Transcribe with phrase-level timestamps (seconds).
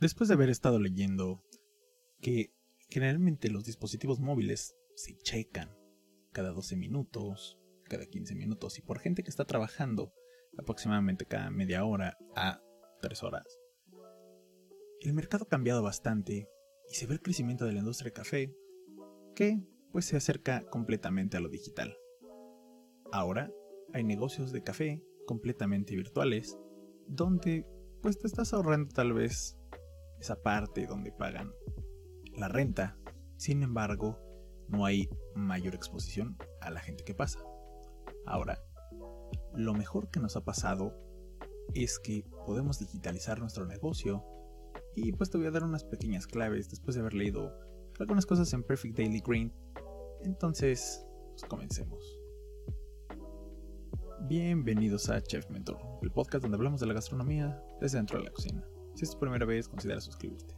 [0.00, 1.42] Después de haber estado leyendo
[2.20, 2.52] que
[2.88, 5.76] generalmente los dispositivos móviles se checan
[6.32, 10.12] cada 12 minutos, cada 15 minutos y por gente que está trabajando
[10.56, 12.60] aproximadamente cada media hora a
[13.02, 13.44] 3 horas.
[15.00, 16.48] El mercado ha cambiado bastante
[16.88, 18.54] y se ve el crecimiento de la industria de café
[19.34, 19.60] que
[19.90, 21.96] pues se acerca completamente a lo digital.
[23.10, 23.50] Ahora
[23.92, 26.56] hay negocios de café completamente virtuales
[27.08, 27.66] donde
[28.00, 29.57] pues te estás ahorrando tal vez
[30.20, 31.52] esa parte donde pagan
[32.36, 32.96] la renta.
[33.36, 34.18] Sin embargo,
[34.68, 37.40] no hay mayor exposición a la gente que pasa.
[38.26, 38.62] Ahora,
[39.54, 40.94] lo mejor que nos ha pasado
[41.74, 44.24] es que podemos digitalizar nuestro negocio
[44.94, 47.52] y pues te voy a dar unas pequeñas claves después de haber leído
[47.98, 49.52] algunas cosas en Perfect Daily Green.
[50.22, 52.18] Entonces, pues comencemos.
[54.28, 58.30] Bienvenidos a Chef Mentor, el podcast donde hablamos de la gastronomía desde dentro de la
[58.32, 58.64] cocina.
[58.98, 60.56] Si es tu primera vez, considera suscribirte.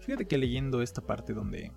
[0.00, 1.70] Fíjate que leyendo esta parte donde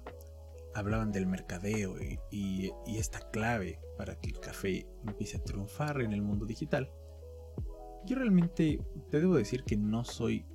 [0.73, 1.97] hablaban del mercadeo
[2.31, 6.91] y, esta clave para que el café empiece a triunfar en el mundo digital,
[8.07, 10.47] yo realmente te debo decir que no soy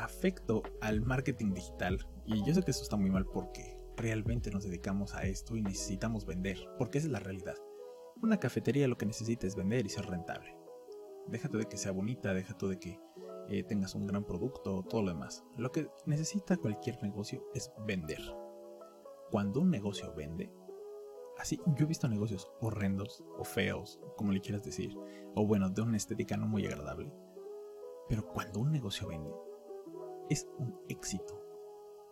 [0.00, 4.64] afecto al marketing digital y yo sé que eso está muy mal porque realmente nos
[4.64, 7.54] dedicamos a esto y necesitamos vender, porque esa es la realidad.
[8.20, 10.56] Una cafetería lo que necesita es vender y ser rentable.
[11.28, 12.98] Déjate de que sea bonita, déjate de que
[13.48, 15.44] eh, tengas un gran producto, todo lo demás.
[15.56, 18.20] Lo que necesita cualquier negocio es vender.
[19.30, 20.52] Cuando un negocio vende,
[21.38, 24.96] así yo he visto negocios horrendos o feos, como le quieras decir,
[25.34, 27.12] o bueno, de una estética no muy agradable.
[28.08, 29.32] Pero cuando un negocio vende,
[30.28, 31.40] es un éxito.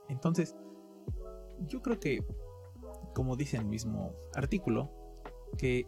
[0.08, 0.56] Entonces,
[1.66, 2.24] yo creo que,
[3.14, 4.90] como dice el mismo artículo,
[5.58, 5.86] que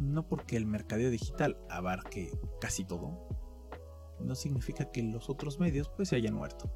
[0.00, 3.28] no porque el mercadeo digital abarque casi todo,
[4.20, 6.70] no significa que los otros medios pues se hayan muerto.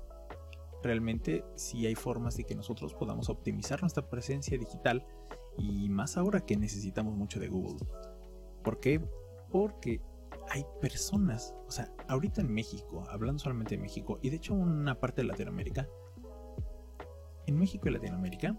[0.83, 5.07] Realmente sí hay formas de que nosotros podamos optimizar nuestra presencia digital
[5.59, 7.87] y más ahora que necesitamos mucho de Google.
[8.63, 9.01] ¿Por qué?
[9.51, 10.01] Porque
[10.49, 14.99] hay personas, o sea, ahorita en México, hablando solamente de México y de hecho una
[14.99, 15.89] parte de Latinoamérica,
[17.47, 18.57] en México y Latinoamérica,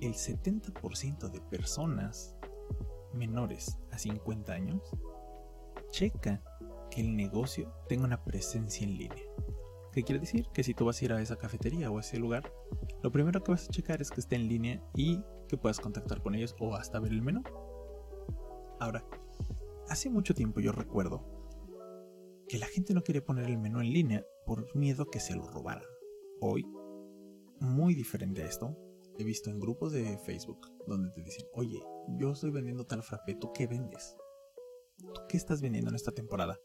[0.00, 2.36] el 70% de personas
[3.12, 4.82] menores a 50 años
[5.90, 6.42] checa
[6.92, 9.24] que el negocio tenga una presencia en línea.
[9.92, 10.46] ¿Qué quiere decir?
[10.52, 12.52] Que si tú vas a ir a esa cafetería o a ese lugar,
[13.02, 16.22] lo primero que vas a checar es que esté en línea y que puedas contactar
[16.22, 17.42] con ellos o hasta ver el menú.
[18.78, 19.06] Ahora,
[19.88, 21.24] hace mucho tiempo yo recuerdo
[22.48, 25.46] que la gente no quería poner el menú en línea por miedo que se lo
[25.48, 25.84] robaran.
[26.40, 26.66] Hoy,
[27.60, 28.76] muy diferente a esto,
[29.18, 31.80] he visto en grupos de Facebook donde te dicen, oye,
[32.18, 34.16] yo estoy vendiendo tal frappé, ¿tú qué vendes?
[34.98, 36.58] ¿Tú qué estás vendiendo en esta temporada?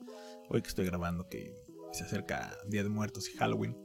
[0.50, 1.54] Hoy que estoy grabando que
[1.92, 3.76] se acerca Día de Muertos y Halloween.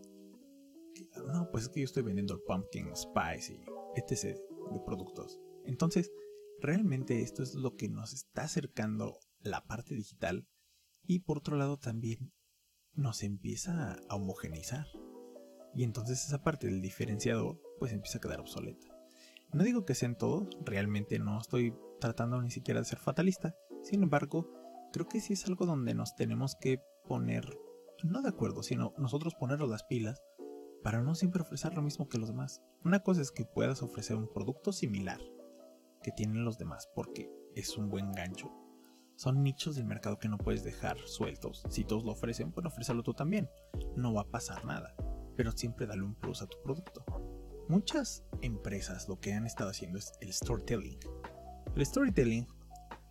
[1.26, 4.38] No, pues es que yo estoy vendiendo pumpkin spice y etc.
[4.72, 5.40] de productos.
[5.64, 6.12] Entonces,
[6.60, 10.46] realmente esto es lo que nos está acercando la parte digital
[11.02, 12.32] y por otro lado también
[12.92, 14.86] nos empieza a homogeneizar.
[15.74, 18.86] Y entonces esa parte del diferenciador pues empieza a quedar obsoleta.
[19.52, 23.56] No digo que sea en todo, realmente no estoy tratando ni siquiera de ser fatalista,
[23.82, 24.61] sin embargo,
[24.92, 27.58] creo que sí es algo donde nos tenemos que poner,
[28.04, 30.22] no de acuerdo, sino nosotros ponernos las pilas
[30.82, 32.62] para no siempre ofrecer lo mismo que los demás.
[32.84, 35.20] Una cosa es que puedas ofrecer un producto similar
[36.02, 38.50] que tienen los demás porque es un buen gancho.
[39.16, 41.62] Son nichos del mercado que no puedes dejar sueltos.
[41.68, 43.48] Si todos lo ofrecen, pues ofrécelo tú también.
[43.96, 44.94] No va a pasar nada,
[45.36, 47.04] pero siempre dale un plus a tu producto.
[47.68, 50.98] Muchas empresas lo que han estado haciendo es el storytelling.
[51.76, 52.46] El storytelling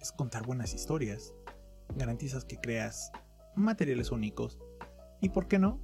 [0.01, 1.33] es contar buenas historias.
[1.95, 3.11] Garantizas que creas
[3.55, 4.59] materiales únicos.
[5.21, 5.79] Y por qué no,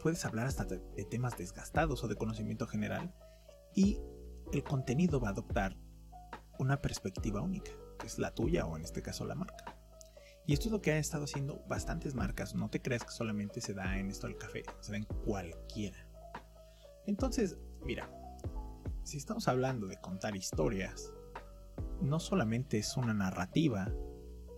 [0.00, 3.14] puedes hablar hasta de, temas desgastados o de conocimiento general.
[3.74, 4.00] Y
[4.52, 5.76] el contenido va a adoptar
[6.58, 9.76] una perspectiva única, que es la tuya o en este caso la marca.
[10.46, 12.54] Y esto es lo que han estado haciendo bastantes marcas.
[12.54, 16.08] No te creas que solamente se da en esto del café, se da en cualquiera.
[17.06, 18.10] Entonces, mira,
[19.02, 21.12] si estamos hablando de contar historias,
[22.00, 23.92] no solamente es una narrativa,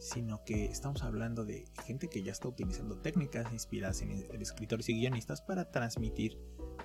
[0.00, 4.10] sino que estamos hablando de gente que ya está utilizando técnicas inspiradas en,
[4.40, 6.38] escritores y guionistas para transmitir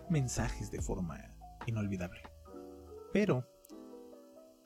[0.10, 1.34] mensajes de forma
[1.66, 2.22] inolvidable.
[3.14, 3.48] Pero,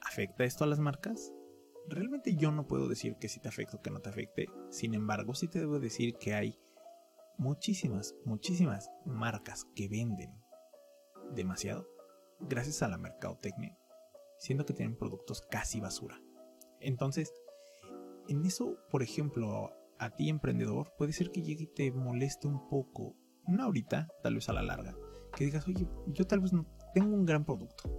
[0.01, 1.31] ¿afecta esto a las marcas?
[1.88, 4.96] Realmente yo no puedo decir que sí te afecte o que no te afecte, sin
[4.96, 6.60] embargo sí te debo decir que hay
[7.38, 10.34] muchísimas, muchísimas marcas que venden
[11.36, 11.88] demasiado
[12.40, 13.78] gracias a la mercadotecnia,
[14.40, 16.19] siendo que tienen productos casi basura.
[16.80, 17.31] Entonces,
[18.29, 22.69] en eso, por ejemplo, a ti emprendedor, puede ser que llegue y te moleste un
[22.69, 23.15] poco
[23.47, 24.95] no ahorita, tal vez a la larga,
[25.35, 26.51] que digas, oye, yo tal vez
[26.93, 27.89] tengo un gran producto,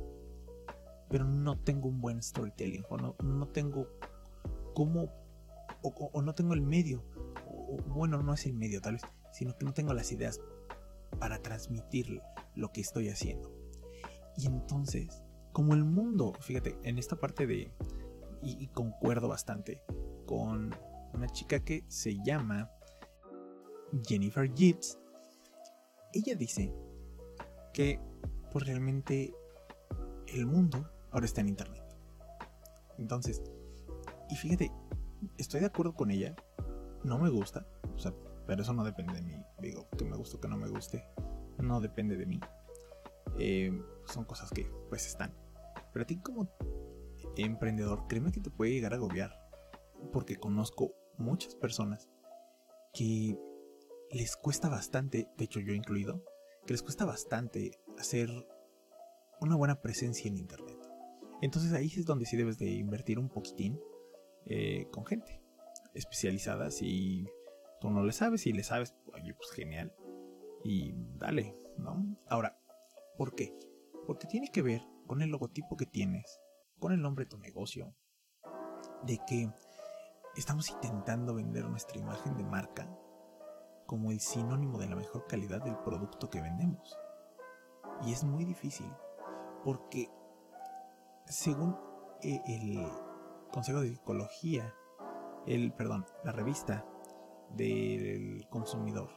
[1.08, 3.88] pero no tengo un buen storytelling, o no, no tengo
[4.72, 5.12] cómo,
[5.82, 7.04] o, no tengo el medio,
[7.46, 10.40] o, bueno, no es el medio tal vez, sino que no tengo las ideas
[11.18, 12.22] para transmitir
[12.54, 13.52] lo que estoy haciendo.
[14.36, 17.72] Y entonces, como el mundo, fíjate, en esta parte de,
[18.42, 19.82] y concuerdo bastante
[20.30, 20.72] con
[21.12, 22.70] una chica que se llama
[24.06, 24.96] Jennifer Gibbs,
[26.12, 26.72] ella dice
[27.72, 27.98] que
[28.52, 29.34] pues realmente
[30.28, 31.82] el mundo ahora está en internet.
[32.96, 33.42] Entonces,
[34.28, 34.70] y fíjate,
[35.36, 36.36] estoy de acuerdo con ella,
[37.02, 37.66] no me gusta,
[37.96, 38.14] o sea,
[38.46, 39.34] pero eso no depende de mí.
[39.60, 41.04] Digo, que me guste o que no me guste,
[41.58, 42.38] no depende de mí.
[43.36, 45.34] Eh, son cosas que pues están.
[45.92, 46.48] Pero a ti como
[47.36, 49.39] emprendedor, créeme que te puede llegar a agobiar.
[50.12, 52.08] Porque conozco muchas personas
[52.92, 53.38] que
[54.10, 56.24] les cuesta bastante, de hecho yo incluido,
[56.66, 58.28] que les cuesta bastante hacer
[59.40, 60.78] una buena presencia en Internet.
[61.42, 63.80] Entonces ahí es donde sí debes de invertir un poquitín
[64.46, 65.42] eh, con gente
[65.94, 66.70] especializada.
[66.70, 67.26] Si
[67.80, 69.94] tú no le sabes, y le sabes, oye, pues genial.
[70.64, 72.16] Y dale, ¿no?
[72.28, 72.58] Ahora,
[73.16, 73.56] ¿por qué?
[74.06, 76.40] Porque tiene que ver con el logotipo que tienes,
[76.78, 77.94] con el nombre de tu negocio,
[79.06, 79.50] de que
[80.36, 82.88] estamos intentando vender nuestra imagen de marca
[83.86, 86.96] como el sinónimo de la mejor calidad del producto que vendemos.
[88.06, 88.90] Y es muy difícil
[89.64, 90.08] porque
[91.26, 91.76] según
[92.22, 92.86] eh, el
[93.52, 94.72] Consejo de Psicología,
[95.46, 96.86] el, perdón, la revista
[97.50, 99.10] del consumidor,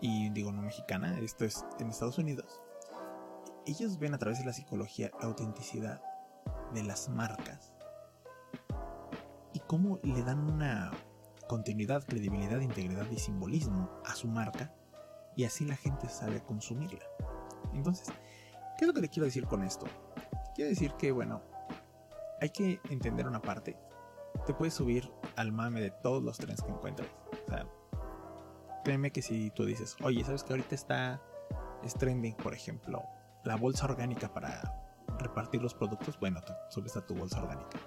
[0.00, 2.60] y digo no mexicana, esto es en Estados Unidos,
[3.66, 6.02] ellos ven a través de la psicología la autenticidad
[6.72, 7.69] de las marcas
[9.70, 10.90] cómo le dan una
[11.46, 14.74] continuidad, credibilidad, integridad y simbolismo a su marca
[15.36, 17.04] y así la gente sabe consumirla.
[17.72, 18.08] Entonces,
[18.76, 19.86] ¿qué es lo que le quiero decir con esto?
[20.56, 21.44] Quiero decir que, bueno,
[22.40, 23.76] hay que entender una parte.
[24.44, 27.08] Te puedes subir al mame de todos los trenes que encuentres.
[28.82, 31.22] Créeme que si tú dices, oye, ¿sabes que ahorita está
[31.84, 33.04] es trending, por ejemplo,
[33.44, 34.82] la bolsa orgánica para
[35.20, 36.18] repartir los productos?
[36.18, 37.78] Bueno, te subes a tu bolsa orgánica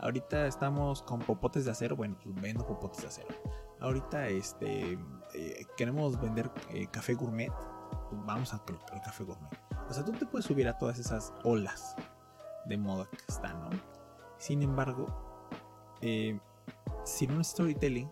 [0.00, 1.96] Ahorita estamos con popotes de acero.
[1.96, 3.28] Bueno, pues vendo popotes de acero.
[3.80, 4.98] Ahorita este
[5.34, 7.52] eh, queremos vender eh, café gourmet.
[8.10, 9.50] Pues vamos a colocar café gourmet.
[9.88, 11.94] O sea, tú te puedes subir a todas esas olas
[12.66, 13.70] de moda que están, ¿no?
[14.38, 15.06] Sin embargo,
[16.02, 16.38] eh,
[17.04, 18.10] sin un storytelling,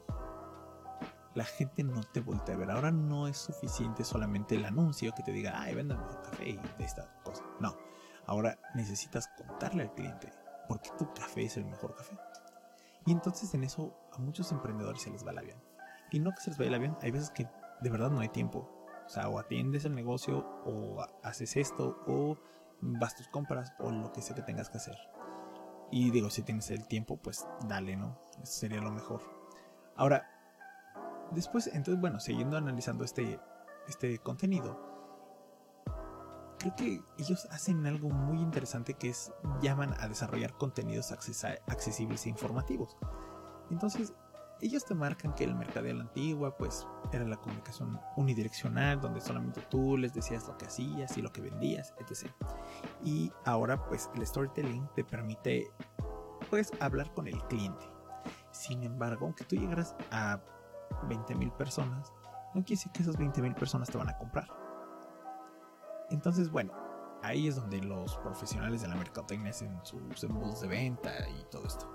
[1.35, 2.71] la gente no te voltea a ver.
[2.71, 6.85] Ahora no es suficiente solamente el anuncio que te diga, ay, venda café y de
[6.85, 7.43] esta cosa.
[7.61, 7.77] No.
[8.27, 10.33] Ahora necesitas contarle al cliente
[10.69, 12.17] por qué tu café es el mejor café.
[13.07, 15.59] Y entonces en eso a muchos emprendedores se les va el avión.
[16.11, 17.49] Y no que se les vaya el avión, hay veces que
[17.81, 18.71] de verdad no hay tiempo.
[19.07, 22.39] O sea, o atiendes el negocio, o haces esto, o
[22.81, 24.97] vas tus compras, o lo que sea que tengas que hacer.
[25.91, 28.19] Y digo, si tienes el tiempo, pues dale, ¿no?
[28.43, 29.21] Eso sería lo mejor.
[29.97, 30.27] Ahora,
[31.33, 33.39] después, entonces, bueno, siguiendo analizando este,
[33.87, 34.94] este contenido,
[36.65, 39.31] creo que ellos hacen algo muy interesante que es
[39.61, 42.97] llaman a desarrollar contenidos accesibles e informativos.
[43.71, 44.15] Entonces,
[44.63, 49.21] ellos te marcan que el mercado de la antigua pues era la comunicación unidireccional donde
[49.21, 52.31] solamente tú les decías lo que hacías y lo que vendías, etc.
[53.05, 55.71] Y ahora pues el storytelling te permite
[56.49, 57.85] pues hablar con el cliente.
[58.53, 60.41] Sin embargo, aunque tú llegaras a
[61.11, 62.11] 20.000 personas,
[62.55, 64.64] no quiere decir que esas 20.000 personas te van a comprar
[66.11, 66.73] entonces, bueno,
[67.23, 71.67] ahí es donde los profesionales de la mercadotecnia hacen sus embudos de venta y todo
[71.67, 71.91] esto.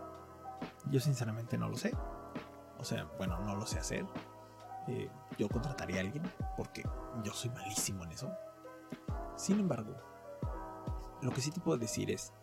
[0.89, 1.93] Yo sinceramente no lo sé.
[2.77, 4.05] O sea, bueno, no lo sé hacer.
[4.87, 6.23] Eh, yo contrataría a alguien
[6.57, 6.83] porque
[7.23, 8.31] yo soy malísimo en eso.
[9.35, 9.95] Sin embargo,
[11.21, 12.33] lo que sí te puedo decir es,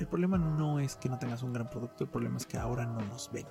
[0.00, 2.86] el problema no es que no tengas un gran producto, el problema es que ahora
[2.86, 3.46] no nos ven.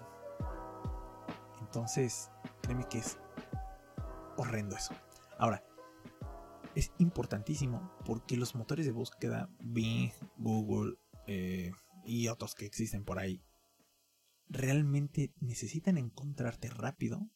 [1.61, 2.29] Entonces,
[2.61, 3.17] créeme que es
[4.35, 4.93] horrendo eso.
[5.39, 5.63] Ahora,
[6.75, 10.95] es importantísimo porque los motores de búsqueda, Bing, Google
[11.27, 11.71] eh,
[12.05, 13.43] y otros que existen por ahí,
[14.47, 17.29] realmente necesitan encontrarte rápido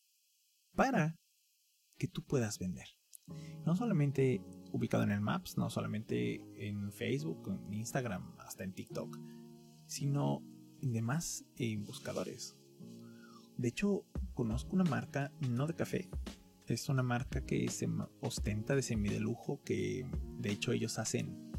[0.75, 1.17] para
[1.97, 2.87] que tú puedas vender.
[3.65, 9.17] No solamente ubicado en el Maps, no solamente en Facebook, en Instagram, hasta en TikTok,
[9.87, 10.43] sino
[10.81, 12.55] en demás eh, buscadores.
[13.57, 16.09] De hecho, conozco una marca, no de café,
[16.73, 17.87] es una marca que se
[18.21, 20.05] ostenta de semi de lujo, que
[20.39, 21.51] de hecho ellos hacen,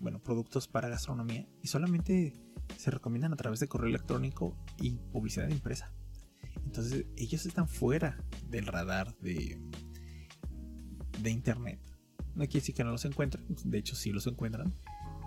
[0.00, 2.34] bueno, productos para gastronomía y solamente
[2.76, 5.92] se recomiendan a través de correo electrónico y publicidad impresa.
[6.64, 8.18] Entonces ellos están fuera
[8.48, 9.60] del radar de,
[11.20, 11.80] de internet.
[12.34, 14.74] No quiere decir que no los encuentren, de hecho sí los encuentran,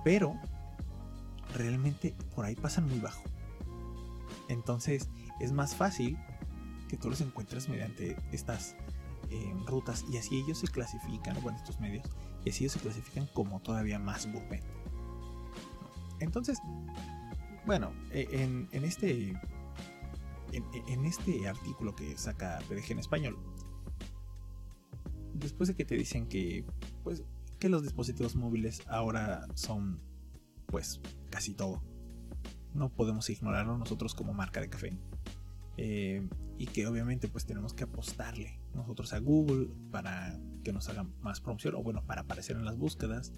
[0.03, 0.34] pero
[1.53, 3.24] realmente por ahí pasan muy bajo.
[4.50, 6.17] Entonces es más fácil
[6.88, 8.75] que tú los encuentres mediante estas
[9.30, 12.08] eh, rutas y así ellos se clasifican, bueno, estos medios,
[12.46, 14.64] y así ellos se clasifican como todavía más gourmet.
[16.20, 16.60] Entonces,
[17.66, 19.40] bueno, e, en, en este
[20.54, 23.38] en, este artículo que saca PDG en español,
[25.34, 26.66] después de que te dicen que,
[27.04, 27.24] pues,
[27.60, 30.02] que los dispositivos móviles ahora son,
[30.68, 31.82] pues, casi todo.
[32.74, 34.98] No podemos ignorarlo nosotros como marca de café.
[35.78, 41.06] Eh, y que obviamente pues tenemos que apostarle nosotros a Google para que nos haga
[41.22, 43.32] más promoción o bueno para aparecer en las búsquedas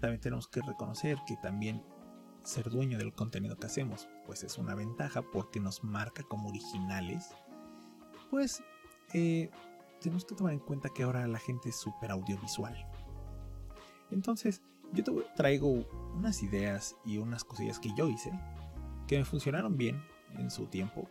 [0.00, 1.82] también tenemos que reconocer que también
[2.42, 7.30] ser dueño del contenido que hacemos, pues es una ventaja porque nos marca como originales,
[8.30, 8.62] pues
[9.14, 9.50] eh,
[10.00, 12.76] tenemos que tomar en cuenta que ahora la gente es súper audiovisual.
[14.10, 15.84] Entonces, yo te traigo
[16.14, 18.30] unas ideas y unas cosillas que yo hice,
[19.08, 20.00] que me funcionaron bien
[20.38, 21.08] en su tiempo,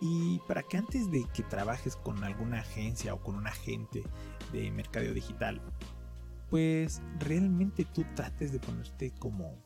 [0.00, 4.02] y para que antes de que trabajes con alguna agencia o con un agente
[4.52, 5.60] de mercadeo digital,
[6.50, 9.56] pues realmente tú trates de ponerte como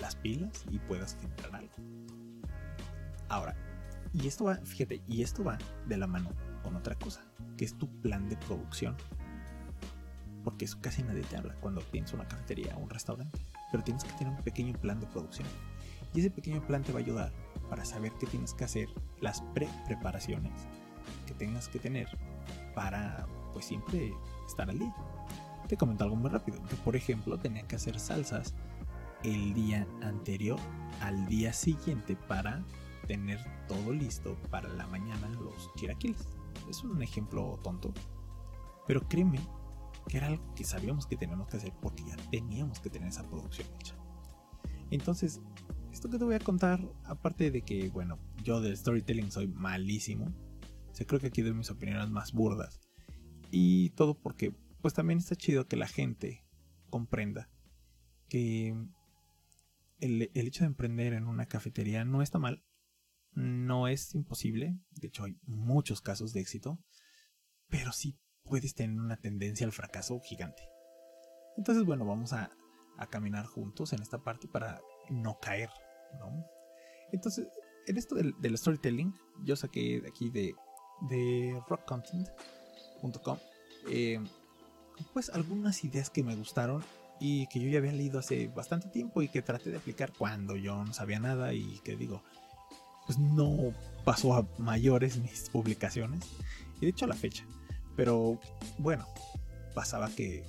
[0.00, 1.72] las pilas y puedas generar algo.
[3.28, 3.56] Ahora,
[4.12, 6.30] y esto va, fíjate, y esto va de la mano
[6.62, 7.22] con otra cosa,
[7.56, 8.96] que es tu plan de producción.
[10.44, 13.38] Porque eso casi nadie te habla cuando tienes una cafetería o un restaurante.
[13.70, 15.46] Pero tienes que tener un pequeño plan de producción.
[16.14, 17.32] Y ese pequeño plan te va a ayudar
[17.68, 18.88] para saber qué tienes que hacer,
[19.20, 20.52] las pre-preparaciones
[21.26, 22.08] que tengas que tener
[22.74, 24.12] para, pues siempre
[24.46, 24.94] estar al día.
[25.68, 26.58] Te comento algo muy rápido.
[26.70, 28.54] Yo, por ejemplo, tenía que hacer salsas
[29.22, 30.58] el día anterior
[31.00, 32.64] al día siguiente para
[33.06, 36.26] tener todo listo para la mañana los chilaquiles.
[36.68, 37.92] Es un ejemplo tonto,
[38.86, 39.40] pero créeme
[40.08, 43.28] que era algo que sabíamos que teníamos que hacer porque ya teníamos que tener esa
[43.28, 43.94] producción hecha.
[44.90, 45.40] Entonces,
[45.92, 50.32] esto que te voy a contar, aparte de que, bueno, yo del storytelling soy malísimo,
[50.92, 52.80] se creo que aquí doy mis opiniones más burdas.
[53.50, 56.44] Y todo porque, pues también está chido que la gente
[56.90, 57.48] comprenda
[58.28, 58.76] que
[60.00, 62.64] el, hecho de emprender en una cafetería no está mal,
[63.32, 66.78] no es imposible, de hecho hay muchos casos de éxito,
[67.68, 70.62] pero sí puedes tener una tendencia al fracaso gigante.
[71.56, 72.52] Entonces, bueno, vamos a,
[73.10, 74.80] caminar juntos en esta parte para
[75.10, 75.70] no caer,
[76.18, 76.44] ¿no?
[77.12, 77.48] Entonces,
[77.86, 80.54] en esto del, storytelling, yo saqué de aquí de,
[81.08, 83.38] de rockcontent.com,
[83.88, 84.20] eh,
[85.12, 86.82] pues algunas ideas que me gustaron
[87.20, 90.56] y que yo ya había leído hace bastante tiempo y que traté de aplicar cuando
[90.56, 92.22] yo no sabía nada y que digo,
[93.06, 93.72] pues no
[94.04, 96.24] pasó a mayores mis publicaciones
[96.76, 97.44] y de hecho a la fecha.
[97.96, 98.38] Pero
[98.78, 99.06] bueno,
[99.74, 100.44] pasaba que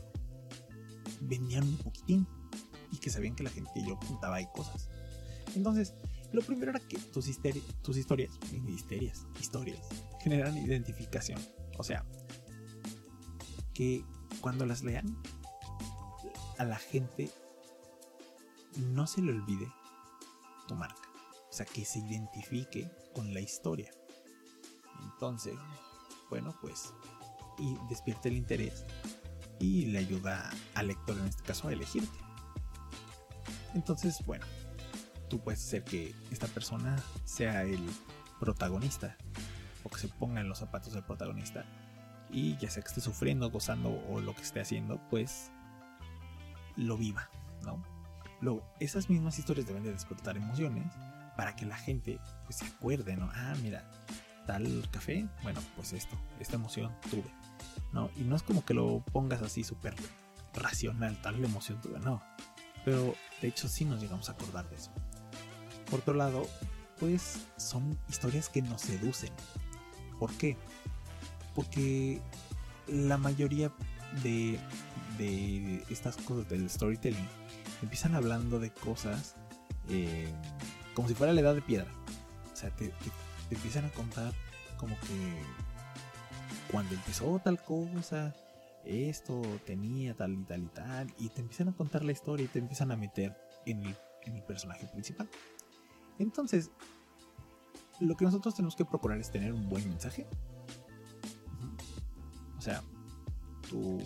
[1.21, 2.27] vendían un poquitín
[2.91, 4.89] y que sabían que la gente que yo apuntaba ahí cosas.
[5.55, 5.93] Entonces,
[6.31, 9.25] lo primero era que tus, historias, historias,
[10.21, 11.41] generan identificación.
[11.77, 12.05] O sea,
[13.73, 14.03] que
[14.41, 15.17] cuando las lean
[16.57, 17.31] a la gente
[18.77, 19.67] no se le olvide
[20.67, 21.09] tu marca.
[21.49, 23.91] O sea, que se identifique con la historia.
[25.03, 25.55] Entonces,
[26.29, 26.93] bueno, pues,
[27.57, 28.85] y despierte el interés
[29.59, 32.28] y le ayuda al lector, en este caso, a elegirte.
[33.73, 34.45] Entonces, bueno,
[35.29, 37.79] tú puedes hacer que esta persona sea el
[38.39, 39.17] protagonista
[39.83, 41.65] o que se ponga en los zapatos del protagonista
[42.31, 45.51] y ya sea que esté sufriendo, gozando o lo que esté haciendo, pues
[46.75, 47.29] lo viva,
[47.63, 47.83] ¿no?
[48.41, 50.93] Luego, esas mismas historias deben de despertar emociones
[51.35, 53.29] para que la gente pues, se acuerde, ¿no?
[53.33, 53.83] Ah, mira,
[54.45, 57.31] tal café, bueno, pues esto, esta emoción tuve,
[57.91, 58.09] ¿no?
[58.15, 59.95] Y no es como que lo pongas así súper
[60.53, 62.21] racional, tal emoción tuve, no.
[62.89, 64.89] Pero de hecho sí nos llegamos a acordar de eso.
[65.91, 66.47] Por otro lado,
[66.99, 69.29] pues son historias que nos seducen.
[70.17, 70.57] ¿Por qué?
[71.53, 72.19] Porque
[72.87, 73.71] la mayoría
[74.23, 74.59] de
[75.19, 77.27] de estas cosas del storytelling,
[77.83, 79.35] empiezan hablando de cosas
[79.89, 80.33] eh,
[80.95, 81.91] como si fuera la edad de piedra.
[82.51, 82.91] O sea, te,
[83.51, 84.33] empiezan a contar
[84.77, 85.43] como que
[86.71, 88.33] cuando empezó tal cosa,
[88.85, 92.47] esto tenía tal y tal y tal, y te empiezan a contar la historia y
[92.47, 93.95] te empiezan a meter en el,
[94.47, 95.27] personaje principal.
[96.19, 96.69] Entonces,
[97.99, 100.27] lo que nosotros tenemos que procurar es tener un buen mensaje.
[102.57, 102.83] O sea,
[103.69, 103.99] tú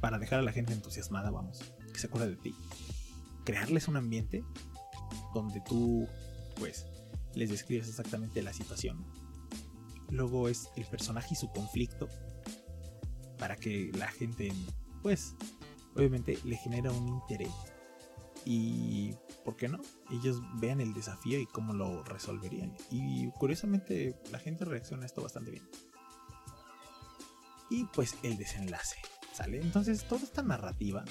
[0.00, 2.54] para dejar a la gente entusiasmada, vamos, que se acuerde de ti.
[3.44, 4.44] Crearles un ambiente
[5.34, 6.06] donde tú,
[6.56, 6.86] pues,
[7.34, 9.04] les describes exactamente la situación.
[10.10, 12.08] Luego es el personaje y su conflicto.
[13.42, 14.52] Para que la gente,
[15.02, 15.34] pues,
[15.96, 17.50] obviamente le genera un interés.
[18.44, 19.80] Y, ¿por qué no?
[20.12, 22.72] Ellos vean el desafío y cómo lo resolverían.
[22.88, 25.68] Y curiosamente la gente reacciona a esto bastante bien.
[27.68, 28.98] Y pues el desenlace,
[29.32, 29.60] ¿sale?
[29.60, 31.04] Entonces toda esta narrativa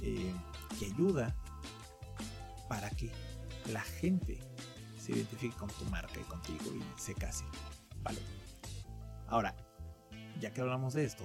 [0.00, 0.32] eh,
[0.78, 1.36] que ayuda
[2.66, 3.12] para que
[3.70, 4.40] la gente
[4.98, 7.44] se identifique con tu marca y contigo y se case.
[8.02, 8.20] Vale.
[9.28, 9.54] Ahora,
[10.40, 11.24] ya que hablamos de esto,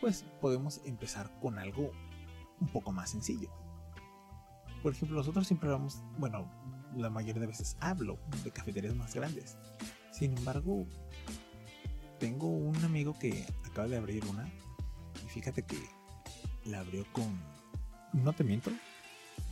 [0.00, 1.90] pues podemos empezar con algo
[2.60, 3.50] un poco más sencillo.
[4.82, 6.50] Por ejemplo, nosotros siempre hablamos, bueno,
[6.94, 9.56] la mayoría de veces hablo de cafeterías más grandes.
[10.12, 10.86] Sin embargo,
[12.20, 14.48] tengo un amigo que acaba de abrir una
[15.24, 15.78] y fíjate que
[16.64, 17.40] la abrió con,
[18.12, 18.70] no te miento,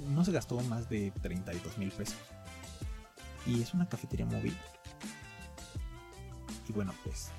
[0.08, 2.18] no se gastó más de 32 mil pesos.
[3.46, 4.56] Y es una cafetería móvil.
[6.68, 7.32] Y bueno, pues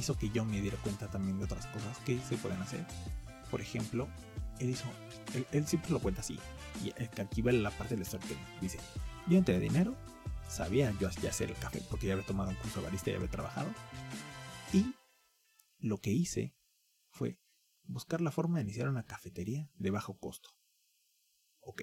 [0.00, 2.86] hizo que yo me diera cuenta también de otras cosas que se pueden hacer.
[3.50, 4.08] Por ejemplo,
[4.58, 4.84] él hizo,
[5.52, 6.38] él, siempre lo cuenta así.
[6.82, 8.44] Y aquí va la parte del storytelling.
[8.60, 8.78] Dice,
[9.28, 9.94] yo entré dinero,
[10.48, 13.14] sabía yo ya hacer el café porque ya había tomado un curso de barista y
[13.14, 13.68] había trabajado.
[14.72, 14.94] Y
[15.78, 16.56] lo que hice
[17.10, 17.38] fue
[17.84, 20.50] buscar la forma de iniciar una cafetería de bajo costo.
[21.60, 21.82] Ok.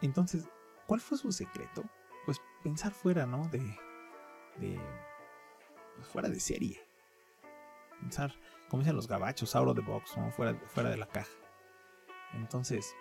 [0.00, 0.48] Entonces,
[0.86, 1.84] ¿cuál fue su secreto?
[2.26, 3.48] Pues pensar fuera, ¿no?
[3.48, 3.58] De.
[4.58, 4.78] de.
[6.12, 6.80] Fuera de serie.
[8.00, 8.34] Pensar,
[8.68, 11.30] como dicen los gabachos, out of the box, fuera de la caja.
[12.34, 12.94] Entonces,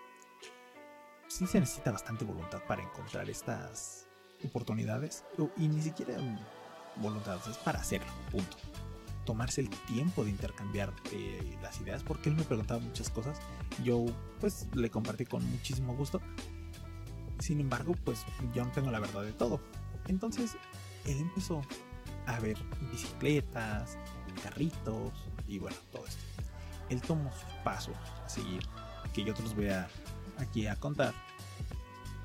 [1.27, 4.07] sí se necesita bastante voluntad para encontrar estas
[4.45, 5.23] oportunidades.
[5.57, 6.15] Y ni siquiera
[6.97, 8.57] voluntad, es para hacerlo, punto
[9.25, 13.39] tomarse el tiempo de intercambiar eh, las ideas porque él me preguntaba muchas cosas.
[13.83, 14.05] Yo
[14.39, 16.21] pues le compartí con muchísimo gusto.
[17.39, 19.59] Sin embargo, pues yo no tengo la verdad de todo.
[20.07, 20.57] Entonces
[21.05, 21.61] él empezó
[22.27, 22.57] a ver
[22.91, 23.97] bicicletas,
[24.41, 25.13] carritos
[25.47, 26.23] y bueno, todo esto.
[26.89, 28.61] Él tomó sus pasos a seguir,
[29.13, 29.87] que yo te los voy a
[30.37, 31.13] aquí a contar.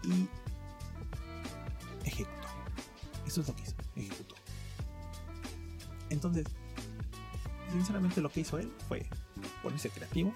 [0.03, 0.29] Y
[2.05, 2.49] ejecutó.
[3.27, 4.35] Eso es lo que hizo, ejecutó.
[6.11, 6.47] Entonces,
[7.71, 9.07] sinceramente lo que hizo él fue
[9.63, 10.33] ponerse creativo,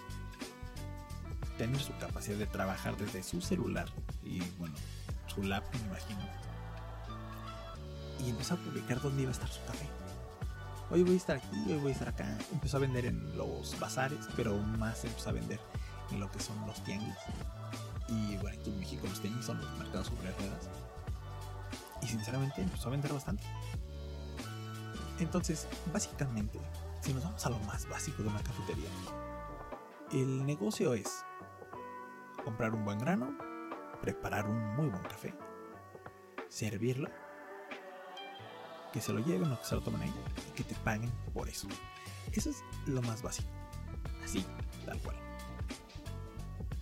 [1.56, 3.88] tener su capacidad de trabajar desde su celular
[4.22, 4.74] y bueno,
[5.26, 6.20] su lap me imagino.
[8.24, 9.86] Y empezó a publicar dónde iba a estar su café.
[10.90, 12.38] Hoy voy a estar aquí, hoy voy a estar acá.
[12.52, 15.60] Empezó a vender en los bazares, pero más empezó a vender
[16.10, 17.16] en lo que son los tianguis.
[18.08, 20.68] Y bueno, aquí en México los tianguis son los mercados sobre ruedas.
[22.02, 23.44] Y sinceramente empezó a vender bastante.
[25.18, 26.60] Entonces, básicamente,
[27.00, 28.88] si nos vamos a lo más básico de una cafetería,
[30.12, 31.24] el negocio es
[32.44, 33.36] comprar un buen grano,
[34.00, 35.34] preparar un muy buen café,
[36.48, 37.08] servirlo,
[38.92, 40.14] que se lo lleven o que se lo tomen ahí
[40.48, 41.68] y que te paguen por eso.
[42.32, 43.48] Eso es lo más básico.
[44.24, 44.44] Así,
[44.86, 45.16] tal cual.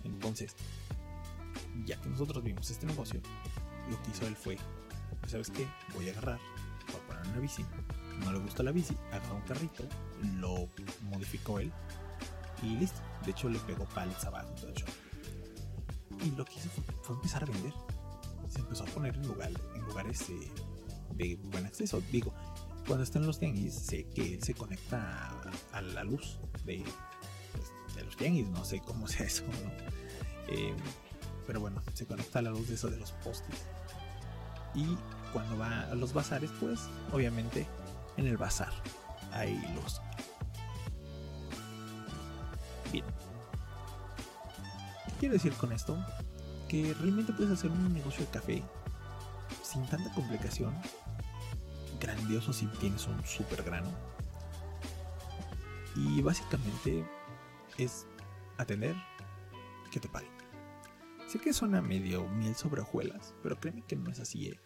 [0.03, 0.55] Entonces,
[1.85, 3.21] ya que nosotros vimos este negocio,
[3.89, 4.57] lo que hizo él fue,
[5.27, 5.67] ¿sabes qué?
[5.93, 6.39] Voy a agarrar,
[6.87, 7.65] voy a poner una bici,
[8.19, 9.83] no le gusta la bici, agarró un carrito,
[10.37, 10.69] lo
[11.09, 11.71] modificó él
[12.61, 13.01] y listo.
[13.25, 14.71] De hecho, le pegó pallets abajo todo
[16.23, 16.69] Y lo que hizo
[17.01, 17.73] fue, empezar a vender.
[18.49, 20.29] Se empezó a poner en, lugar, en lugares
[21.13, 22.01] de buen acceso.
[22.11, 22.33] Digo,
[22.85, 25.29] cuando está en los tianguis, sé que él se conecta
[25.71, 26.83] a, la luz de,
[27.53, 28.47] pues, de, los tianguis.
[28.49, 29.43] No sé cómo sea eso,
[30.47, 30.73] eh,
[31.47, 33.65] pero bueno, se conecta a la luz de eso de los postes.
[34.73, 34.97] Y
[35.33, 37.67] cuando va a los bazares, pues obviamente
[38.17, 38.71] en el bazar.
[39.31, 40.01] Ahí los.
[42.91, 43.05] Bien.
[45.19, 45.97] Quiero decir con esto
[46.67, 48.63] que realmente puedes hacer un negocio de café
[49.61, 50.73] sin tanta complicación.
[52.01, 53.89] Grandioso si tienes un super grano.
[55.95, 57.05] Y básicamente
[57.77, 58.07] es
[58.57, 58.95] atender
[59.91, 60.31] que te paguen.
[61.27, 64.47] Sé que suena medio miel sobre hojuelas, pero créeme que no es así.
[64.49, 64.59] ¿eh?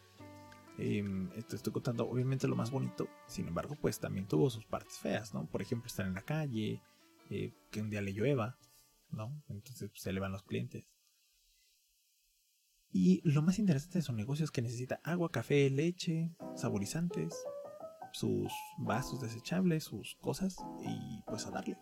[0.78, 1.04] Eh,
[1.52, 5.46] estoy contando obviamente lo más bonito, sin embargo, pues también tuvo sus partes feas, ¿no?
[5.46, 6.82] Por ejemplo, estar en la calle,
[7.30, 8.58] eh, que un día le llueva,
[9.12, 9.44] ¿no?
[9.50, 10.86] Entonces pues, se le van los clientes.
[12.98, 17.36] Y lo más interesante de su negocio es que necesita agua, café, leche, saborizantes,
[18.14, 21.78] sus vasos desechables, sus cosas y pues a darle.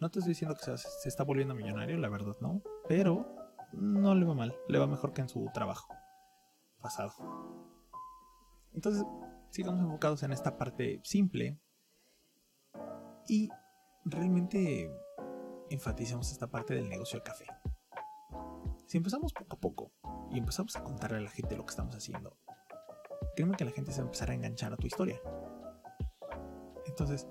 [0.00, 3.28] No te estoy diciendo que se, está volviendo millonario, la verdad no, pero
[3.74, 5.94] no le va mal, le va mejor que en su trabajo
[6.80, 7.12] pasado.
[8.72, 9.04] Entonces,
[9.50, 11.60] sigamos enfocados en esta parte simple
[13.28, 13.50] y
[14.06, 14.90] realmente
[15.68, 17.44] enfatizamos esta parte del negocio de café.
[18.86, 19.92] Si empezamos poco a poco
[20.30, 22.38] y empezamos a contarle a la gente lo que estamos haciendo,
[23.34, 25.20] créeme que la gente se va a empezar a enganchar a tu historia.
[26.86, 27.26] Entonces,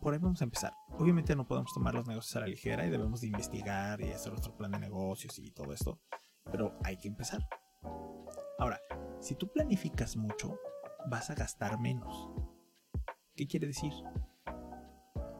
[0.00, 0.72] por ahí vamos a empezar.
[0.98, 4.32] Obviamente no podemos tomar los negocios a la ligera y debemos de investigar y hacer
[4.32, 6.00] nuestro plan de negocios y todo esto,
[6.50, 7.46] pero hay que empezar.
[8.58, 8.80] Ahora,
[9.20, 10.58] si tú planificas mucho,
[11.08, 12.30] vas a gastar menos.
[13.36, 13.92] ¿Qué quiere decir?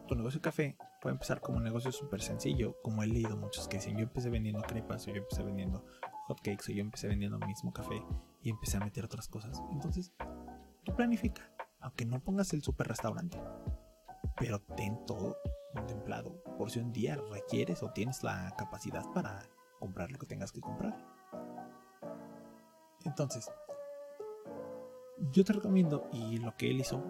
[0.07, 3.67] Tu negocio de café puede empezar como un negocio súper sencillo, como he leído muchos
[3.67, 5.85] que dicen, yo empecé vendiendo crepas, o yo empecé vendiendo
[6.29, 8.01] hotcakes, o yo empecé vendiendo mismo café,
[8.41, 9.61] y empecé a meter otras cosas.
[9.73, 10.13] Entonces,
[10.85, 13.43] tú planifica, aunque no pongas el super restaurante,
[14.37, 15.37] pero ten todo
[15.75, 19.43] contemplado por si un día requieres o tienes la capacidad para
[19.81, 21.05] comprar lo que tengas que comprar.
[23.05, 23.51] Entonces,
[25.33, 27.03] yo te recomiendo, y lo que él hizo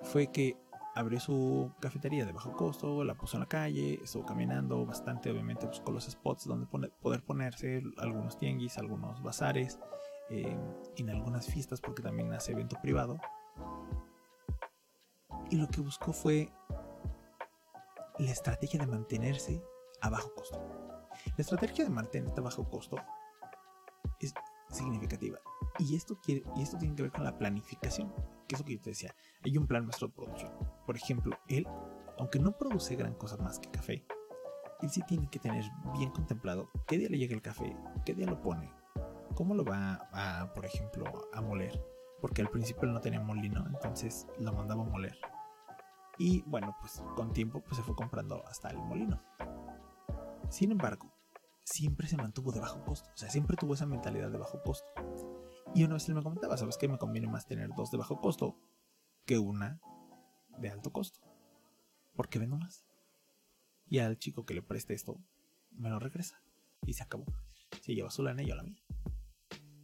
[0.00, 0.56] fue que
[0.94, 5.66] abrió su cafetería de bajo costo, la puso en la calle, estuvo caminando bastante, obviamente
[5.66, 9.78] buscó los spots donde poder ponerse, algunos tianguis, algunos bazares,
[10.30, 10.56] eh,
[10.96, 13.18] en algunas fiestas porque también hace evento privado.
[15.50, 16.50] Y lo que buscó fue
[18.18, 19.62] la estrategia de mantenerse
[20.00, 20.60] a bajo costo.
[21.26, 22.96] La estrategia de mantenerte a bajo costo
[24.20, 24.32] es
[24.70, 25.38] significativa.
[25.78, 28.12] Y esto, y esto tiene que ver con la planificación,
[28.48, 29.14] que es lo que yo te decía.
[29.44, 30.52] Hay un plan nuestro de producción.
[30.86, 31.66] Por ejemplo, él,
[32.18, 34.06] aunque no produce gran cosa más que café,
[34.82, 35.64] él sí tiene que tener
[35.96, 38.70] bien contemplado qué día le llega el café, qué día lo pone,
[39.34, 41.82] cómo lo va a, por ejemplo, a moler.
[42.20, 45.18] Porque al principio él no tenía molino, entonces lo mandaba a moler.
[46.18, 49.20] Y bueno, pues con tiempo pues se fue comprando hasta el molino.
[50.48, 51.12] Sin embargo,
[51.64, 53.10] siempre se mantuvo de bajo costo.
[53.12, 54.88] O sea, siempre tuvo esa mentalidad de bajo costo.
[55.74, 56.88] Y una vez él me comentaba, ¿sabes qué?
[56.88, 58.56] Me conviene más tener dos de bajo costo
[59.26, 59.80] que una
[60.58, 61.20] de alto costo.
[62.14, 62.84] Porque vendo más.
[63.86, 65.20] Y al chico que le preste esto,
[65.72, 66.42] me lo regresa.
[66.86, 67.26] Y se acabó.
[67.80, 68.82] Se lleva su lana y yo la mía.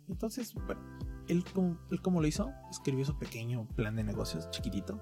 [0.08, 0.80] Entonces, bueno,
[1.28, 5.00] él como, él como lo hizo, escribió su pequeño plan de negocios chiquitito.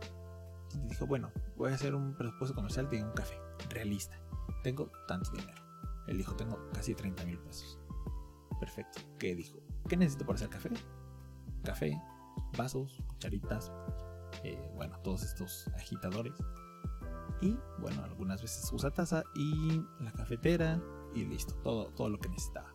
[0.74, 3.36] Y dijo, bueno, voy a hacer un presupuesto comercial de un café,
[3.70, 4.20] realista.
[4.62, 5.62] Tengo tanto dinero.
[6.08, 7.78] Él dijo, tengo casi 30 mil pesos.
[8.60, 9.00] Perfecto.
[9.18, 9.58] ¿Qué dijo?
[9.88, 10.70] ¿Qué necesito para hacer café?
[11.64, 12.00] Café,
[12.56, 13.72] vasos, cucharitas,
[14.44, 16.34] eh, bueno, todos estos agitadores.
[17.40, 20.82] Y bueno, algunas veces usa taza y la cafetera
[21.14, 22.74] y listo, todo, todo lo que necesitaba.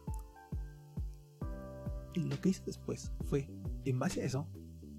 [2.13, 3.49] Y lo que hice después fue,
[3.85, 4.47] en base a eso,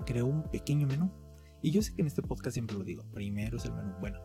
[0.05, 1.11] creó un pequeño menú.
[1.63, 3.95] Y yo sé que en este podcast siempre lo digo, primero es el menú.
[4.01, 4.19] Bueno,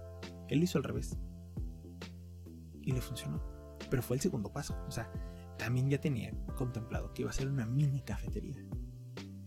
[0.49, 1.17] él lo hizo al revés.
[2.81, 3.41] Y le funcionó.
[3.89, 4.75] Pero fue el segundo paso.
[4.87, 5.09] O sea,
[5.57, 8.57] también ya tenía contemplado que iba a ser una mini cafetería.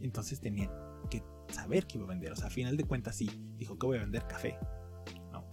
[0.00, 0.70] Entonces tenía
[1.12, 2.32] que saber que iba a vender.
[2.32, 4.58] O sea, a final de cuentas sí, dijo que voy a vender café.
[5.30, 5.44] No.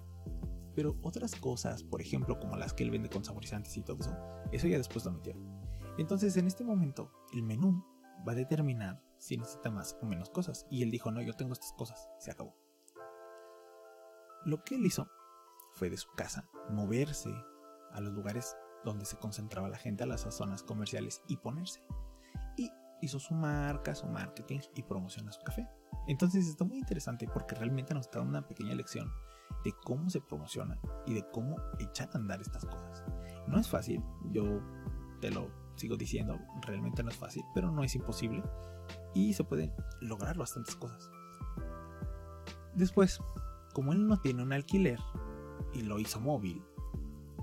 [0.75, 4.17] Pero otras cosas, por ejemplo, como las que él vende con saborizantes y todo eso,
[4.51, 5.35] eso ya después lo metió.
[5.97, 7.83] Entonces, en este momento, el menú
[8.27, 10.65] va a determinar si necesita más o menos cosas.
[10.69, 12.09] Y él dijo, no, yo tengo estas cosas.
[12.19, 12.55] Se acabó.
[14.45, 15.09] Lo que él hizo
[15.73, 17.29] fue de su casa moverse
[17.91, 21.81] a los lugares donde se concentraba la gente, a las zonas comerciales y ponerse.
[23.01, 25.67] Hizo su marca, su marketing y promociona su café.
[26.07, 29.11] Entonces está muy interesante porque realmente nos da una pequeña lección
[29.63, 33.03] de cómo se promociona y de cómo echar a andar estas cosas.
[33.47, 34.61] No es fácil, yo
[35.21, 38.43] te lo sigo diciendo, realmente no es fácil, pero no es imposible
[39.13, 41.09] y se pueden lograr bastantes cosas.
[42.75, 43.19] Después,
[43.73, 44.99] como él no tiene un alquiler
[45.73, 46.63] y lo hizo móvil,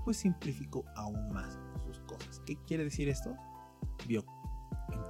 [0.03, 2.41] pues simplificó aún más sus cosas.
[2.45, 3.35] ¿Qué quiere decir esto?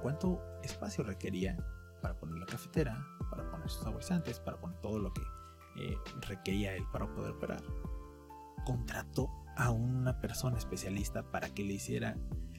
[0.08, 1.54] Cuánto espacio requería
[2.00, 5.20] para poner la cafetera, para poner sus saborizantes, para poner todo lo que
[5.76, 7.62] eh, requería él para poder operar.
[8.64, 12.16] Contrató a una persona especialista para que le hiciera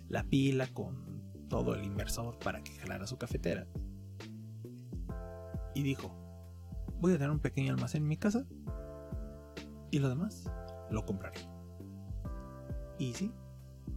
[0.09, 3.65] la pila con todo el inversor para que jalara su cafetera.
[5.73, 6.15] Y dijo,
[7.01, 8.45] voy a tener un pequeño almacén en mi casa
[9.89, 10.47] y lo demás
[10.91, 11.39] lo compraré.
[12.99, 13.33] Y sí,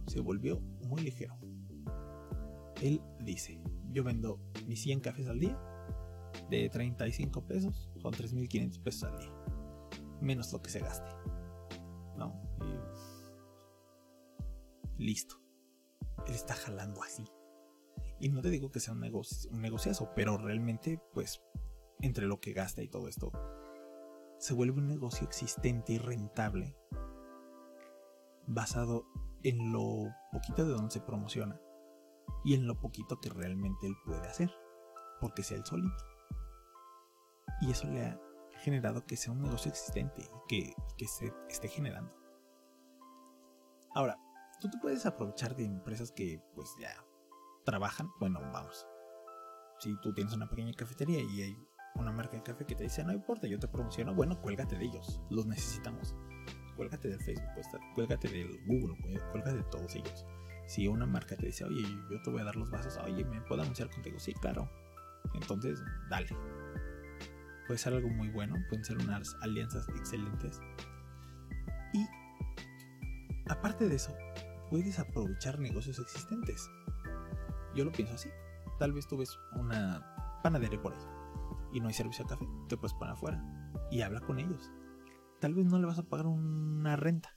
[0.07, 1.42] se volvió muy ligero.
[3.23, 5.57] Dice, yo vendo mis 100 cafés al día
[6.49, 9.33] de 35 pesos, son 3.500 pesos al día.
[10.21, 11.09] Menos lo que se gaste.
[12.17, 12.41] ¿No?
[14.97, 15.43] listo
[16.27, 17.25] él está jalando así.
[18.19, 21.41] Y no te digo que sea un, negocio, un negociazo, pero realmente, pues,
[22.01, 23.31] entre lo que gasta y todo esto,
[24.39, 26.77] se vuelve un negocio existente y rentable,
[28.47, 29.05] basado
[29.43, 31.59] en lo poquito de donde se promociona
[32.43, 34.51] y en lo poquito que realmente él puede hacer,
[35.19, 36.03] porque sea el solito.
[37.61, 38.19] Y eso le ha
[38.59, 42.13] generado que sea un negocio existente, que, que se esté generando.
[43.95, 44.17] Ahora,
[44.59, 47.05] tú te puedes aprovechar de empresas que pues ya
[47.63, 48.09] trabajan.
[48.19, 48.87] Bueno, vamos.
[49.79, 51.57] Si tú tienes una pequeña cafetería y hay
[51.95, 54.85] una marca de café que te dice, no importa, yo te promociono, bueno, cuélgate de
[54.85, 56.15] ellos, los necesitamos.
[56.75, 57.49] Cuélgate del Facebook,
[57.93, 58.97] cuélgate del Google,
[59.31, 60.25] cuélgate de todos ellos.
[60.65, 63.41] Si una marca te dice, oye, yo te voy a dar los vasos, oye, ¿me
[63.41, 64.19] puedo anunciar contigo?
[64.19, 64.69] Sí, claro.
[65.33, 66.29] Entonces, dale.
[67.67, 70.59] Puede ser algo muy bueno, pueden ser unas alianzas excelentes.
[71.93, 72.05] Y
[73.49, 74.13] aparte de eso,
[74.69, 76.69] puedes aprovechar negocios existentes.
[77.75, 78.29] Yo lo pienso así.
[78.79, 80.99] Tal vez tú ves una panadería por ahí
[81.73, 83.43] y no hay servicio de café, te puedes poner afuera
[83.89, 84.71] y habla con ellos.
[85.39, 87.35] Tal vez no le vas a pagar una renta,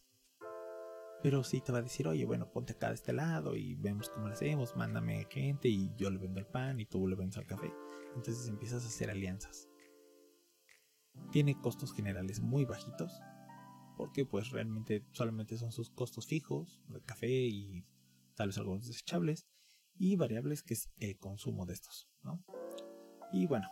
[1.26, 4.10] pero sí te va a decir, oye, bueno, ponte acá de este lado y vemos
[4.10, 7.36] cómo lo hacemos, mándame gente y yo le vendo el pan y tú le vendes
[7.36, 7.74] el café.
[8.14, 9.68] Entonces empiezas a hacer alianzas.
[11.32, 13.20] Tiene costos generales muy bajitos,
[13.96, 17.84] porque pues realmente solamente son sus costos fijos, el café y
[18.36, 19.48] tal vez algunos desechables,
[19.98, 22.44] y variables que es el consumo de estos, ¿no?
[23.32, 23.68] Y bueno,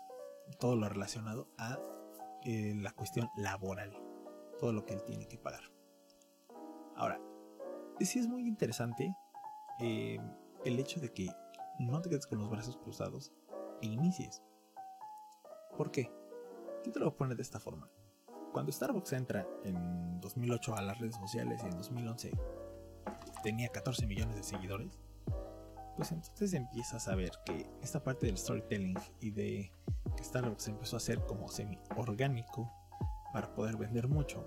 [0.58, 1.78] todo lo relacionado a
[2.42, 3.96] eh, la cuestión laboral,
[4.58, 5.62] todo lo que él tiene que pagar.
[6.96, 7.20] Ahora,
[8.00, 9.14] sí es muy interesante
[9.80, 10.18] eh,
[10.64, 11.28] el hecho de que
[11.78, 13.32] no te quedes con los brazos cruzados
[13.82, 14.42] e inicies.
[15.76, 16.10] ¿Por qué?
[16.82, 17.88] Te lo voy de esta forma.
[18.52, 22.32] Cuando Starbucks entra en 2008 a las redes sociales y en 2011
[23.42, 24.98] tenía 14 millones de seguidores,
[25.96, 29.72] pues entonces empiezas a ver que esta parte del storytelling y de
[30.16, 32.70] que Starbucks empezó a hacer como semi orgánico
[33.32, 34.46] para poder vender mucho,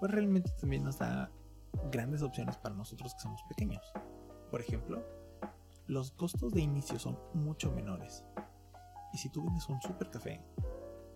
[0.00, 1.30] pues realmente también nos da
[1.90, 3.92] grandes opciones para nosotros que somos pequeños.
[4.50, 5.02] Por ejemplo,
[5.86, 8.24] los costos de inicio son mucho menores.
[9.12, 10.42] Y si tú vendes un super café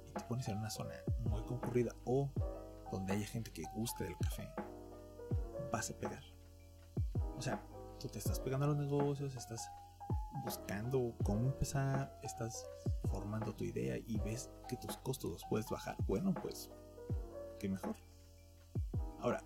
[0.06, 2.30] y te pones en una zona muy concurrida o
[2.92, 4.50] donde haya gente que guste del café,
[5.72, 6.22] vas a pegar.
[7.36, 7.62] O sea,
[7.98, 9.70] tú te estás pegando a los negocios, estás
[10.44, 12.66] buscando cómo empezar, estás
[13.10, 15.96] formando tu idea y ves que tus costos los puedes bajar.
[16.06, 16.70] Bueno, pues,
[17.58, 17.96] qué mejor.
[19.20, 19.42] Ahora,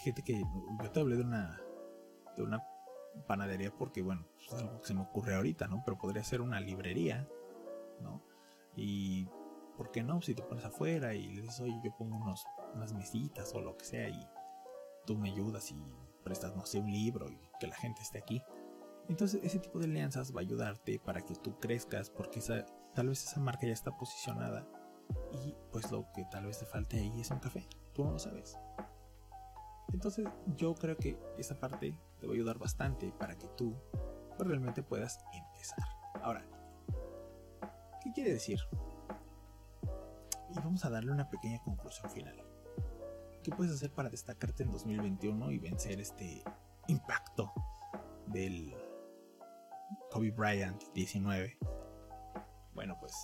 [0.00, 0.42] gente que.
[0.82, 1.60] Yo te hablé de una.
[2.36, 2.64] de una
[3.26, 5.82] panadería porque, bueno, es algo que se me ocurre ahorita, ¿no?
[5.84, 7.28] Pero podría ser una librería,
[8.00, 8.22] ¿no?
[8.76, 9.28] Y.
[9.76, 10.20] ¿Por qué no?
[10.20, 13.78] Si te pones afuera y le dices, oye, yo pongo unos, unas mesitas o lo
[13.78, 14.28] que sea y
[15.06, 15.82] tú me ayudas y
[16.22, 18.42] prestas, no sé, un libro y que la gente esté aquí.
[19.08, 23.08] Entonces ese tipo de alianzas va a ayudarte para que tú crezcas porque esa, tal
[23.08, 24.68] vez esa marca ya está posicionada
[25.32, 27.66] y pues lo que tal vez te falte ahí es un café.
[27.92, 28.56] Tú no lo sabes.
[29.92, 30.26] Entonces
[30.56, 33.74] yo creo que esa parte te va a ayudar bastante para que tú
[34.36, 35.84] pues, realmente puedas empezar.
[36.22, 36.46] Ahora,
[38.02, 38.58] ¿qué quiere decir?
[40.50, 42.36] Y vamos a darle una pequeña conclusión final.
[43.42, 46.42] ¿Qué puedes hacer para destacarte en 2021 y vencer este
[46.88, 47.52] impacto
[48.26, 48.74] del
[50.10, 51.58] Kobe Bryant 19?
[52.74, 53.14] Bueno, pues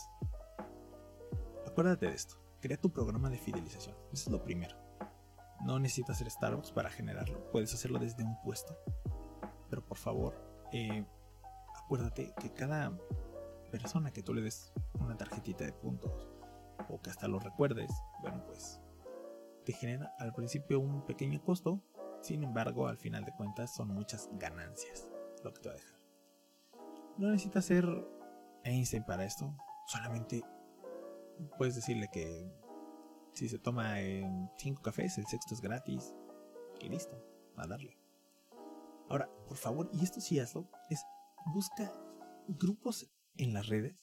[1.67, 2.37] acuérdate de esto.
[2.61, 3.97] Crea tu programa de fidelización.
[4.13, 4.86] Eso es lo primero.
[5.67, 7.51] No necesitas ser Starbucks para generarlo.
[7.51, 8.79] Puedes hacerlo desde un puesto.
[9.69, 10.41] Pero por favor,
[10.73, 11.05] eh,
[11.75, 12.97] acuérdate que cada
[13.73, 16.31] persona que tú le des una tarjetita de puntos
[16.89, 18.81] o que hasta lo recuerdes, bueno, pues
[19.65, 21.83] te genera al principio un pequeño costo.
[22.23, 25.09] Sin embargo, al final de cuentas son muchas ganancias
[25.43, 25.99] lo que te va a dejar.
[27.19, 27.85] No necesitas ser
[28.63, 29.53] Einstein para esto.
[29.89, 30.45] Solamente
[31.59, 32.49] puedes decirle que
[33.37, 33.97] si se toma
[34.57, 36.15] 5 cafés, el sexto es gratis.
[36.81, 37.23] Y listo,
[37.57, 37.99] a darle.
[39.09, 41.01] Ahora, por favor, y esto sí hazlo, es
[41.47, 41.93] busca
[42.49, 44.03] grupos en las redes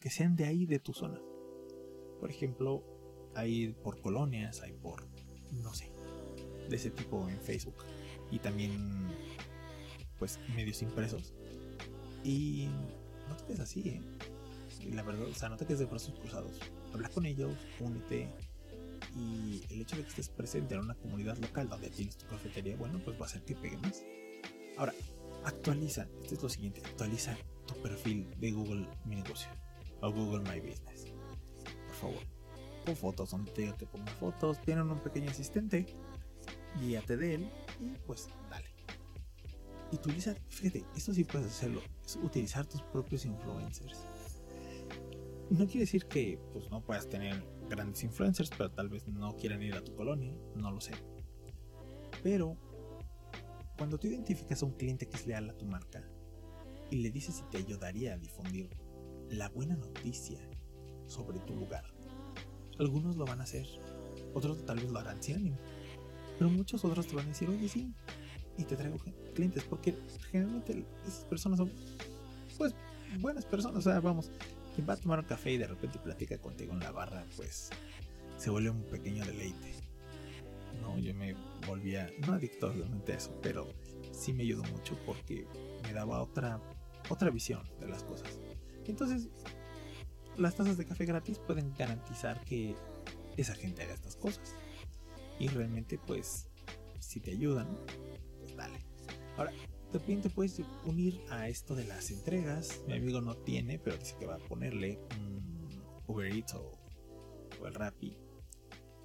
[0.00, 1.20] que sean de ahí, de tu zona.
[2.18, 2.82] Por ejemplo,
[3.34, 5.06] hay por colonias, hay por,
[5.52, 5.92] no sé,
[6.68, 7.84] de ese tipo en Facebook.
[8.30, 9.10] Y también,
[10.18, 11.34] pues, medios impresos.
[12.24, 12.68] Y
[13.28, 14.02] no te quedes así, ¿eh?
[14.90, 16.58] La verdad, o sea, no te quedes de brazos cruzados.
[16.92, 18.28] Habla con ellos, únete,
[19.14, 22.76] y el hecho de que estés presente en una comunidad local donde tienes tu cafetería,
[22.76, 24.04] bueno, pues va a hacer que pegue más.
[24.76, 24.94] Ahora,
[25.44, 29.50] actualiza, esto es lo siguiente, actualiza tu perfil de Google Mi Negocio
[30.00, 31.12] o Google My Business.
[31.86, 32.22] Por favor,
[32.84, 35.86] pon fotos donde te diga que ponga fotos, tienen un pequeño asistente,
[36.80, 38.70] guíate de él y pues dale.
[39.90, 44.06] Y utiliza, fíjate, esto sí puedes hacerlo, es utilizar tus propios influencers.
[45.50, 49.62] No quiere decir que pues no puedas tener grandes influencers, pero tal vez no quieran
[49.62, 50.92] ir a tu colonia, no lo sé.
[52.22, 52.56] Pero
[53.76, 56.02] cuando tú identificas a un cliente que es leal a tu marca
[56.90, 58.70] y le dices si te ayudaría a difundir
[59.30, 60.38] la buena noticia
[61.06, 61.84] sobre tu lugar,
[62.78, 63.66] algunos lo van a hacer,
[64.34, 65.58] otros tal vez lo harán sin ánimo,
[66.38, 67.92] pero muchos otros te van a decir, oye, sí,
[68.58, 68.98] y te traigo
[69.34, 69.96] clientes, porque
[70.30, 71.72] generalmente esas personas son,
[72.58, 72.74] pues,
[73.20, 74.30] buenas personas, o sea, vamos,
[74.74, 77.70] quien va a tomar un café y de repente platica contigo en la barra, pues
[78.36, 79.74] se vuelve un pequeño deleite.
[80.80, 81.34] No, yo me
[81.66, 83.68] volvía, no adicto obviamente a eso, pero
[84.10, 85.46] sí me ayudó mucho porque
[85.82, 86.60] me daba otra,
[87.08, 88.40] otra visión de las cosas.
[88.86, 89.28] Entonces,
[90.36, 92.74] las tazas de café gratis pueden garantizar que
[93.36, 94.56] esa gente haga estas cosas.
[95.38, 96.48] Y realmente, pues,
[96.98, 97.68] si te ayudan,
[98.40, 98.78] pues dale.
[99.36, 99.52] Ahora,
[99.92, 102.80] también te puedes unir a esto de las entregas.
[102.86, 106.78] Mi amigo no tiene, pero dice que va a ponerle un Uber Eats o,
[107.64, 108.16] el Rappi.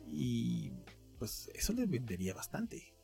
[0.08, 0.72] Y
[1.20, 2.96] pues eso le vendería bastante.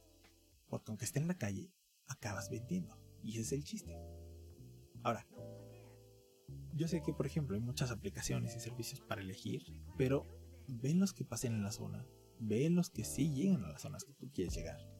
[0.69, 1.71] Porque aunque esté en la calle,
[2.07, 2.97] acabas vendiendo.
[3.21, 3.97] Y ese es el chiste.
[5.03, 5.27] Ahora,
[6.73, 9.61] yo sé que por ejemplo hay muchas aplicaciones y servicios para elegir,
[9.97, 10.25] pero
[10.67, 12.07] ven los que pasen en la zona,
[12.39, 14.92] ven los que sí llegan a las zonas que tú quieres llegar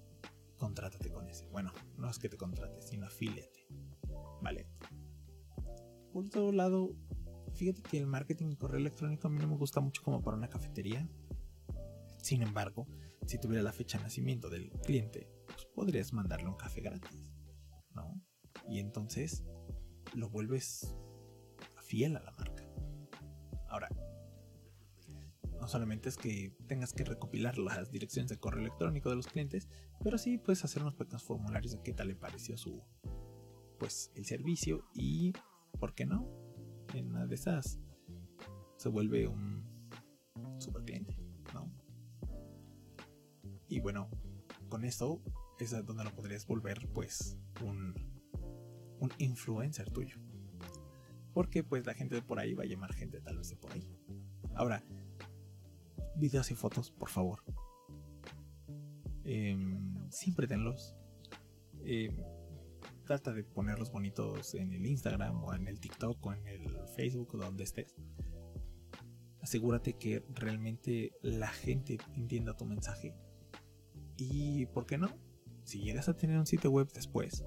[0.63, 1.45] contrátate con ese.
[1.47, 3.67] Bueno, no es que te contrates, sino afíliate.
[4.41, 4.65] Vale.
[6.13, 6.95] Por otro lado,
[7.53, 10.37] fíjate que el marketing y correo electrónico a mí no me gusta mucho como para
[10.37, 11.05] una cafetería.
[12.21, 12.87] Sin embargo,
[13.25, 17.33] si tuviera la fecha de nacimiento del cliente, pues podrías mandarle un café gratis,
[17.93, 18.21] ¿no?
[18.69, 19.43] Y entonces
[20.15, 20.95] lo vuelves
[21.81, 22.52] fiel a la marca.
[25.63, 29.69] No solamente es que tengas que recopilar las direcciones de correo electrónico de los clientes,
[30.03, 32.83] pero sí puedes hacer unos pequeños formularios de qué tal le pareció su
[33.79, 35.31] pues el servicio y
[35.79, 36.27] por qué no
[36.93, 37.79] en una de esas
[38.75, 39.63] se vuelve un
[40.57, 41.15] super cliente,
[41.53, 41.71] ¿no?
[43.69, 44.09] Y bueno,
[44.67, 45.21] con esto
[45.59, 47.95] es donde lo podrías volver pues un
[48.99, 50.17] un influencer tuyo.
[51.33, 53.71] Porque pues la gente de por ahí va a llamar gente tal vez de por
[53.71, 53.87] ahí.
[54.55, 54.83] Ahora,
[56.15, 57.43] videos y fotos, por favor.
[59.23, 60.95] Em, siempre tenlos.
[61.83, 62.15] Em,
[63.05, 67.35] trata de ponerlos bonitos en el Instagram o en el TikTok o en el Facebook
[67.35, 67.95] o donde estés.
[69.41, 73.13] Asegúrate que realmente la gente entienda tu mensaje.
[74.15, 75.09] Y, ¿por qué no?
[75.63, 77.43] Si llegas a tener un sitio web después,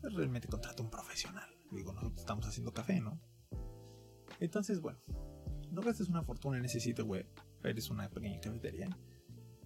[0.00, 1.48] pues realmente contrata un profesional.
[1.70, 3.20] Digo, nosotros estamos haciendo café, ¿no?
[4.40, 4.98] Entonces, bueno,
[5.70, 7.26] no gastes una fortuna en ese sitio web
[7.68, 8.88] eres una pequeña cafetería,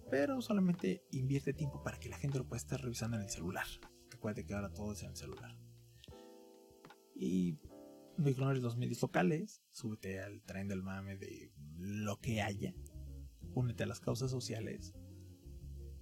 [0.09, 3.67] pero solamente invierte tiempo para que la gente lo pueda estar revisando en el celular.
[4.09, 5.55] Recuerde que ahora todo es en el celular.
[7.15, 7.59] Y
[8.17, 12.73] no ignores los medios locales, súbete al tren del mame de lo que haya,
[13.53, 14.93] únete a las causas sociales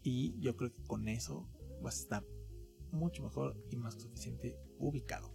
[0.03, 1.49] y yo creo que con eso
[1.81, 2.25] vas a estar
[2.91, 5.33] mucho mejor y más suficiente ubicado.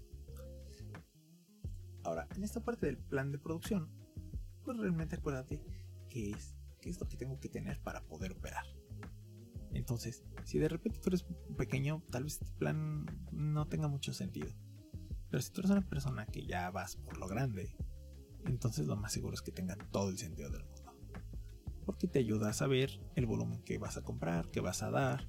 [2.05, 3.91] Ahora, en esta parte del plan de producción,
[4.65, 5.61] pues realmente acuérdate
[6.13, 8.67] qué es, qué es lo que tengo que tener para poder operar.
[9.73, 11.25] Entonces, si de repente tú eres
[11.57, 14.53] pequeño, tal vez este plan no tenga mucho sentido.
[15.31, 17.75] Pero si tú eres una persona que ya vas por lo grande,
[18.45, 20.93] entonces lo más seguro es que tenga todo el sentido del mundo.
[21.87, 25.27] Porque te ayuda a saber el volumen que vas a comprar, que vas a dar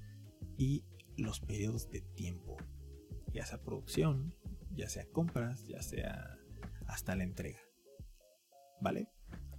[0.58, 0.84] y
[1.16, 2.58] los periodos de tiempo.
[3.34, 4.36] Ya sea producción,
[4.76, 6.38] ya sea compras, ya sea
[6.88, 7.62] hasta la entrega.
[8.82, 9.08] ¿Vale?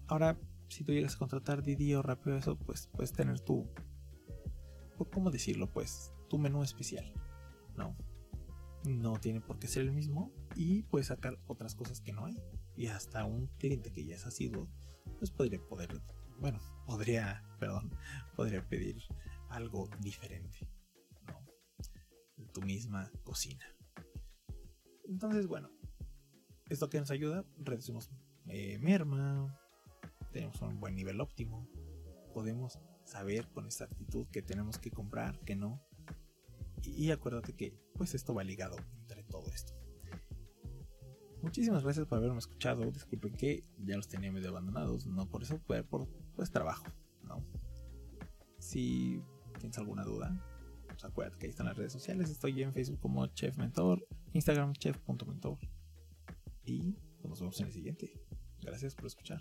[0.07, 3.69] Ahora si tú llegas a contratar Didi o rápido eso, pues puedes tener tu,
[5.13, 5.71] ¿cómo decirlo?
[5.71, 7.13] Pues tu menú especial,
[7.77, 7.97] ¿no?
[8.85, 12.37] No tiene por qué ser el mismo y puedes sacar otras cosas que no hay.
[12.77, 14.69] Y hasta un cliente que ya es asiduo,
[15.19, 16.01] pues podría poder,
[16.39, 17.91] bueno, podría, perdón,
[18.37, 19.03] podría pedir
[19.49, 20.69] algo diferente,
[21.29, 21.45] ¿no?
[22.53, 23.65] Tu misma cocina.
[25.09, 25.71] Entonces, bueno,
[26.69, 28.11] esto que nos ayuda, reducimos
[28.49, 29.57] eh, merma,
[30.35, 31.69] tenemos un buen nivel óptimo,
[32.35, 35.81] podemos saber con exactitud que tenemos que comprar, que no.
[36.83, 39.73] Y, acuérdate que pues esto va ligado entre todo esto.
[41.41, 42.91] Muchísimas gracias por haberme escuchado.
[42.91, 46.85] Disculpen que ya los tenía medio abandonados, no por eso, por pues trabajo,
[47.23, 47.43] ¿no?
[48.59, 49.23] Si
[49.61, 50.45] tienes alguna duda,
[50.89, 52.29] pues acuérdate que ahí están las redes sociales.
[52.29, 55.59] Estoy en Facebook como Chef Mentor, Instagram chef.mentor.
[56.65, 58.21] Y pues, nos vemos en el siguiente.
[58.61, 59.41] Gracias por escuchar.